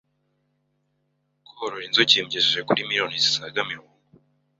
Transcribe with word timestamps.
korora 1.47 1.85
inzuki 1.87 2.13
bimugejeje 2.17 2.59
kuri 2.67 2.87
miriyoni 2.87 3.23
zisaga 3.25 3.59
mirongo... 3.69 3.95